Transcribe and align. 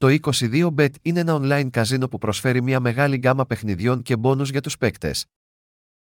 Το 0.00 0.18
22bet 0.22 0.90
είναι 1.02 1.20
ένα 1.20 1.38
online 1.40 1.68
καζίνο 1.70 2.08
που 2.08 2.18
προσφέρει 2.18 2.62
μια 2.62 2.80
μεγάλη 2.80 3.16
γκάμα 3.16 3.46
παιχνιδιών 3.46 4.02
και 4.02 4.16
μπόνους 4.16 4.50
για 4.50 4.60
τους 4.60 4.76
παίκτες. 4.76 5.26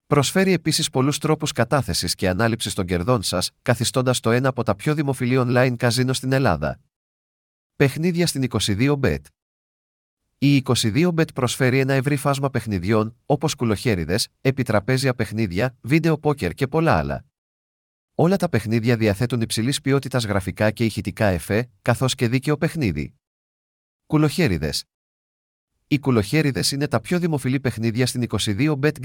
Προσφέρει 0.06 0.52
επίσης 0.52 0.90
πολλούς 0.90 1.18
τρόπους 1.18 1.52
κατάθεσης 1.52 2.14
και 2.14 2.28
ανάληψης 2.28 2.74
των 2.74 2.86
κερδών 2.86 3.22
σας, 3.22 3.50
καθιστώντας 3.62 4.20
το 4.20 4.30
ένα 4.30 4.48
από 4.48 4.62
τα 4.62 4.74
πιο 4.74 4.94
δημοφιλή 4.94 5.36
online 5.38 5.74
καζίνο 5.76 6.12
στην 6.12 6.32
Ελλάδα. 6.32 6.80
Παιχνίδια 7.76 8.26
στην 8.26 8.46
22bet. 8.50 9.20
Η 10.38 10.62
22bet 10.64 11.34
προσφέρει 11.34 11.78
ένα 11.78 11.92
ευρύ 11.92 12.16
φάσμα 12.16 12.50
παιχνιδιών, 12.50 13.16
όπως 13.26 13.54
κουλοχέριδες, 13.54 14.28
επιτραπέζια 14.40 15.14
παιχνίδια, 15.14 15.76
βίντεο 15.80 16.18
πόκερ 16.18 16.54
και 16.54 16.66
πολλά 16.66 16.96
άλλα. 16.96 17.24
Όλα 18.14 18.36
τα 18.36 18.48
παιχνίδια 18.48 18.96
διαθέτουν 18.96 19.40
υψηλής 19.40 19.80
ποιότητας 19.80 20.24
γραφικά 20.24 20.70
και 20.70 20.84
ηχητικά 20.84 21.26
εφέ, 21.26 21.70
καθώς 21.82 22.14
και 22.14 22.28
δίκαιο 22.28 22.56
παιχνίδι. 22.56 23.14
Κουλοχέριδες. 24.06 24.84
Οι 25.86 25.98
κουλοχέριδες 25.98 26.70
είναι 26.70 26.88
τα 26.88 27.00
πιο 27.00 27.18
δημοφιλή 27.18 27.60
παιχνίδια 27.60 28.06
στην 28.06 28.26
22bet 28.28 29.00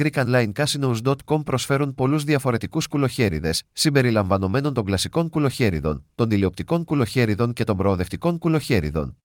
προσφέρουν 1.44 1.94
πολλούς 1.94 2.24
διαφορετικούς 2.24 2.88
κουλοχέριδες, 2.88 3.64
συμπεριλαμβανομένων 3.74 4.74
των 4.74 4.86
κλασικών 4.86 5.30
κουλοχέριδων, 5.30 6.06
των 6.16 6.30
τηλεοπτικών 6.30 6.84
κουλοχέριδων 6.84 7.54
και 7.54 7.64
των 7.64 7.78
προοδευτικών 7.78 8.38
κουλοχέριδων. 8.38 9.18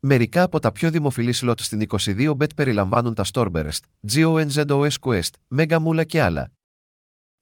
Μερικά 0.00 0.42
από 0.42 0.58
τα 0.58 0.72
πιο 0.72 0.90
δημοφιλή 0.90 1.32
σλότ 1.32 1.60
στην 1.60 1.86
22bet 1.88 2.54
περιλαμβάνουν 2.56 3.14
τα 3.14 3.24
Storburst, 3.32 3.80
GONZOS 4.12 4.90
Quest, 5.00 5.30
Mega 5.56 5.84
Mula 5.86 6.06
και 6.06 6.22
άλλα. 6.22 6.52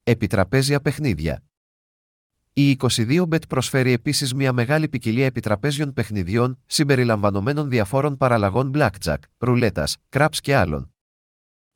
Επιτραπέζια 0.03 0.81
παιχνίδια. 0.81 1.43
Η 2.55 2.77
22bet 2.79 3.47
προσφέρει 3.49 3.91
επίσης 3.91 4.33
μια 4.33 4.53
μεγάλη 4.53 4.89
ποικιλία 4.89 5.25
επιτραπέζιων 5.25 5.93
παιχνιδιών, 5.93 6.59
συμπεριλαμβανομένων 6.65 7.69
διαφόρων 7.69 8.17
παραλλαγών 8.17 8.71
blackjack, 8.75 9.17
ρουλέτας, 9.37 9.97
craps 10.09 10.37
και 10.41 10.55
άλλων. 10.55 10.93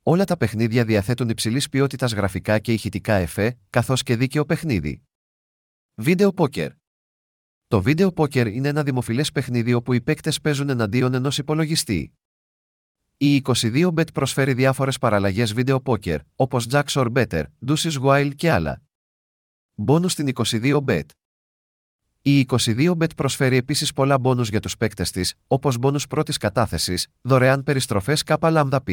Όλα 0.02 0.24
τα 0.24 0.36
παιχνίδια 0.36 0.84
διαθέτουν 0.84 1.28
υψηλής 1.28 1.68
ποιότητας 1.68 2.12
γραφικά 2.12 2.58
και 2.58 2.72
ηχητικά 2.72 3.14
εφέ, 3.14 3.58
καθώς 3.70 4.02
και 4.02 4.16
δίκαιο 4.16 4.44
παιχνίδι. 4.44 5.02
Βίντεο 5.94 6.32
πόκερ. 6.32 6.72
Το 7.68 7.82
βίντεο 7.82 8.12
πόκερ 8.12 8.46
είναι 8.46 8.68
ένα 8.68 8.82
δημοφιλές 8.82 9.32
παιχνίδι 9.32 9.72
όπου 9.72 9.92
οι 9.92 10.00
παίκτες 10.00 10.40
παίζουν 10.40 10.68
εναντίον 10.68 11.14
ενός 11.14 11.38
υπολογιστή. 11.38 12.12
Η 13.16 13.42
22bet 13.44 14.12
προσφέρει 14.14 14.54
διάφορες 14.54 14.98
παραλλαγές 14.98 15.52
βίντεο 15.52 15.80
πόκερ, 15.80 16.20
όπως 16.36 16.66
Jacks 16.70 16.92
or 16.92 17.12
Better, 17.12 17.44
Deuces 17.66 18.02
Wild 18.02 18.30
και 18.36 18.50
άλλα. 18.50 18.82
Μπόνους 19.80 20.12
στην 20.12 20.28
22bet. 20.34 21.04
Η 22.22 22.46
22bet 22.48 23.14
προσφέρει 23.16 23.56
επίσης 23.56 23.92
πολλά 23.92 24.18
μπόνου 24.18 24.42
για 24.42 24.60
τους 24.60 24.76
παίκτες 24.76 25.10
της, 25.10 25.34
όπως 25.46 25.78
μπόνου 25.78 25.98
πρώτης 26.08 26.36
κατάθεσης, 26.36 27.06
δωρεάν 27.20 27.62
περιστροφές 27.62 28.22
π. 28.24 28.90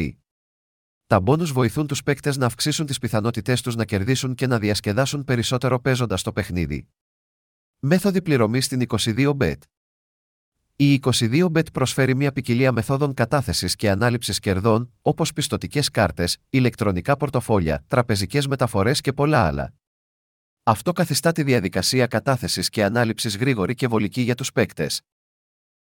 Τα 1.06 1.20
μπόνου 1.20 1.46
βοηθούν 1.46 1.86
τους 1.86 2.02
παίκτες 2.02 2.36
να 2.36 2.46
αυξήσουν 2.46 2.86
τις 2.86 2.98
πιθανότητές 2.98 3.62
τους 3.62 3.74
να 3.74 3.84
κερδίσουν 3.84 4.34
και 4.34 4.46
να 4.46 4.58
διασκεδάσουν 4.58 5.24
περισσότερο 5.24 5.80
παίζοντας 5.80 6.22
το 6.22 6.32
παιχνίδι. 6.32 6.88
Μέθοδοι 7.78 8.22
πληρωμής 8.22 8.64
στην 8.64 8.82
22bet. 8.88 9.58
Η 10.76 11.00
22bet 11.02 11.72
προσφέρει 11.72 12.14
μια 12.14 12.32
ποικιλία 12.32 12.72
μεθόδων 12.72 13.14
κατάθεσης 13.14 13.76
και 13.76 13.90
ανάληψης 13.90 14.38
κερδών, 14.38 14.92
όπως 15.02 15.32
πιστοτικές 15.32 15.90
κάρτες, 15.90 16.38
ηλεκτρονικά 16.50 17.16
πορτοφόλια, 17.16 17.84
τραπεζικές 17.88 18.46
μεταφορές 18.46 19.00
και 19.00 19.12
πολλά 19.12 19.46
άλλα. 19.46 19.74
Αυτό 20.68 20.92
καθιστά 20.92 21.32
τη 21.32 21.42
διαδικασία 21.42 22.06
κατάθεσης 22.06 22.68
και 22.68 22.84
ανάληψης 22.84 23.36
γρήγορη 23.36 23.74
και 23.74 23.86
βολική 23.86 24.20
για 24.20 24.34
τους 24.34 24.52
παίκτες. 24.52 25.00